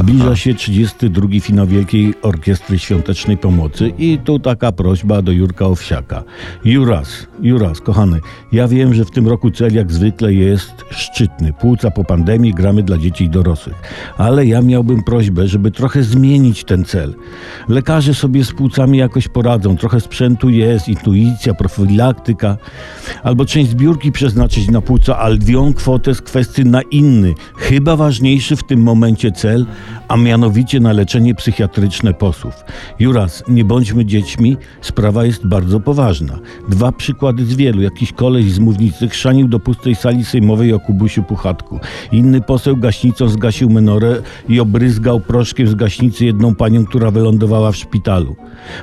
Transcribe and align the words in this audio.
Zbliża 0.00 0.36
się 0.36 0.54
32 0.54 1.28
finał 1.40 1.66
Wielkiej 1.66 2.14
Orkiestry 2.22 2.78
Świątecznej 2.78 3.36
Pomocy 3.36 3.92
i 3.98 4.18
tu 4.18 4.38
taka 4.38 4.72
prośba 4.72 5.22
do 5.22 5.32
Jurka 5.32 5.66
Owsiaka. 5.66 6.22
Juras, 6.64 7.26
Juras, 7.42 7.80
kochany, 7.80 8.20
ja 8.52 8.68
wiem, 8.68 8.94
że 8.94 9.04
w 9.04 9.10
tym 9.10 9.28
roku 9.28 9.50
cel 9.50 9.74
jak 9.74 9.92
zwykle 9.92 10.34
jest 10.34 10.72
szczytny. 10.90 11.52
Płuca 11.52 11.90
po 11.90 12.04
pandemii 12.04 12.54
gramy 12.54 12.82
dla 12.82 12.98
dzieci 12.98 13.24
i 13.24 13.30
dorosłych. 13.30 13.76
Ale 14.18 14.46
ja 14.46 14.62
miałbym 14.62 15.02
prośbę, 15.02 15.46
żeby 15.46 15.70
trochę 15.70 16.02
zmienić 16.02 16.64
ten 16.64 16.84
cel. 16.84 17.14
Lekarze 17.68 18.14
sobie 18.14 18.44
z 18.44 18.52
płucami 18.52 18.98
jakoś 18.98 19.28
poradzą. 19.28 19.76
Trochę 19.76 20.00
sprzętu 20.00 20.50
jest, 20.50 20.88
intuicja, 20.88 21.54
profilaktyka. 21.54 22.56
Albo 23.22 23.44
część 23.44 23.70
zbiórki 23.70 24.12
przeznaczyć 24.12 24.68
na 24.68 24.80
płuca, 24.80 25.18
ale 25.18 25.36
dwie 25.36 25.72
kwotę 25.76 26.14
z 26.14 26.22
kwestii 26.22 26.64
na 26.64 26.82
inny, 26.82 27.34
chyba 27.56 27.96
ważniejszy 27.96 28.56
w 28.56 28.64
tym 28.64 28.82
momencie 28.82 29.32
cel, 29.32 29.66
a 30.10 30.16
mianowicie 30.16 30.80
na 30.80 30.92
leczenie 30.92 31.34
psychiatryczne 31.34 32.14
posłów. 32.14 32.54
Juras, 32.98 33.42
nie 33.48 33.64
bądźmy 33.64 34.04
dziećmi, 34.06 34.56
sprawa 34.80 35.24
jest 35.24 35.46
bardzo 35.46 35.80
poważna. 35.80 36.38
Dwa 36.68 36.92
przykłady 36.92 37.44
z 37.44 37.54
wielu. 37.54 37.82
Jakiś 37.82 38.12
koleś 38.12 38.52
z 38.52 38.58
mównicy 38.58 39.08
chrzanił 39.08 39.48
do 39.48 39.60
pustej 39.60 39.94
sali 39.94 40.24
sejmowej 40.24 40.72
o 40.72 40.80
Kubusiu 40.80 41.22
Puchatku. 41.22 41.80
Inny 42.12 42.40
poseł 42.40 42.76
gaśnicą 42.76 43.28
zgasił 43.28 43.70
menorę 43.70 44.22
i 44.48 44.60
obryzgał 44.60 45.20
proszkiem 45.20 45.68
z 45.68 45.74
gaśnicy 45.74 46.24
jedną 46.24 46.54
panią, 46.54 46.84
która 46.84 47.10
wylądowała 47.10 47.72
w 47.72 47.76
szpitalu. 47.76 48.36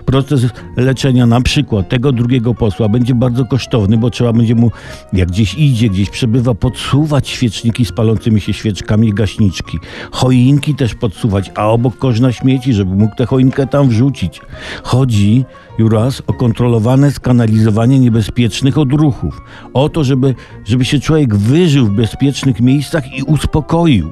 Proces 0.06 0.46
leczenia 0.78 1.26
na 1.26 1.42
przykład 1.42 1.90
tego 1.90 2.12
drugiego 2.12 2.54
posła 2.54 2.90
będzie 2.90 3.16
bardzo 3.16 3.46
kosztowny, 3.46 3.98
bo 3.98 4.10
trzeba 4.10 4.34
będzie 4.34 4.56
mu, 4.56 4.72
jak 5.14 5.30
gdzieś 5.30 5.54
idzie, 5.54 5.90
gdzieś 5.90 6.10
przebywa, 6.10 6.54
podsuwać 6.54 7.28
świeczniki 7.28 7.86
z 7.86 7.92
palącymi 7.92 8.42
się 8.42 8.54
świeczkami 8.54 9.08
i 9.08 9.14
gaśniczki. 9.14 9.78
Choinki 10.12 10.76
też 10.76 10.96
podsuwać, 10.96 11.17
a 11.56 11.68
obok 11.68 11.98
kosz 11.98 12.20
na 12.20 12.32
śmieci, 12.32 12.74
żeby 12.74 12.96
mógł 12.96 13.16
tę 13.16 13.26
choinkę 13.26 13.68
tam 13.68 13.90
wrzucić. 13.90 14.42
Chodzi, 14.84 15.46
Juras, 15.78 16.22
o 16.28 16.34
kontrolowane 16.34 17.12
skanalizowanie 17.12 18.00
niebezpiecznych 18.00 18.78
odruchów. 18.78 19.42
O 19.74 19.90
to, 19.90 20.04
żeby, 20.04 20.36
żeby 20.66 20.86
się 20.86 21.00
człowiek 21.00 21.36
wyżył 21.36 21.86
w 21.86 21.96
bezpiecznych 21.96 22.62
miejscach 22.62 23.18
i 23.18 23.24
uspokoił. 23.24 24.12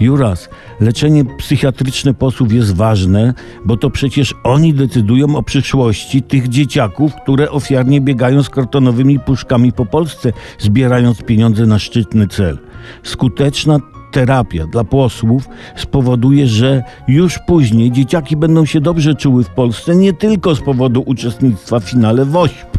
Juras, 0.00 0.48
leczenie 0.80 1.24
psychiatryczne 1.38 2.14
posłów 2.14 2.52
jest 2.52 2.76
ważne, 2.76 3.34
bo 3.64 3.76
to 3.76 3.90
przecież 3.90 4.34
oni 4.44 4.74
decydują 4.74 5.36
o 5.36 5.42
przyszłości 5.42 6.22
tych 6.22 6.48
dzieciaków, 6.48 7.14
które 7.22 7.50
ofiarnie 7.50 8.00
biegają 8.00 8.42
z 8.42 8.50
kartonowymi 8.50 9.20
puszkami 9.20 9.72
po 9.72 9.86
Polsce, 9.86 10.32
zbierając 10.58 11.22
pieniądze 11.22 11.66
na 11.66 11.78
szczytny 11.78 12.28
cel. 12.28 12.58
Skuteczna 13.02 13.78
terapia 14.18 14.66
dla 14.66 14.84
posłów 14.84 15.48
spowoduje, 15.76 16.46
że 16.46 16.82
już 17.08 17.38
później 17.46 17.92
dzieciaki 17.92 18.36
będą 18.36 18.64
się 18.64 18.80
dobrze 18.80 19.14
czuły 19.14 19.44
w 19.44 19.50
Polsce, 19.50 19.96
nie 19.96 20.12
tylko 20.12 20.54
z 20.54 20.60
powodu 20.60 21.02
uczestnictwa 21.06 21.80
w 21.80 21.84
finale 21.84 22.24
WOŚP. 22.24 22.78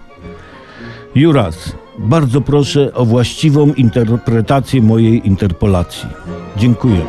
Juras, 1.16 1.76
bardzo 2.00 2.42
proszę 2.42 2.94
o 2.94 3.06
właściwą 3.06 3.73
interpretację 3.73 4.82
mojej 4.82 5.28
interpolacji. 5.28 6.10
Dziękuję. 6.58 7.02